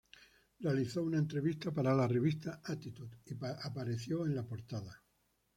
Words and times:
Realizó 0.61 1.03
una 1.03 1.19
entrevista 1.19 1.71
para 1.71 1.93
la 1.93 2.07
revista 2.07 2.59
Attitude 2.63 3.19
y 3.23 3.35
apareció 3.63 4.25
en 4.25 4.33
la 4.35 4.41
portada. 4.43 5.03